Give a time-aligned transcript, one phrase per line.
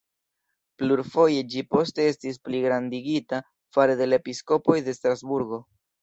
[0.83, 3.41] Plurfoje ĝi poste estis pligrandigita
[3.77, 5.61] fare de la episkopoj de Strasburgo.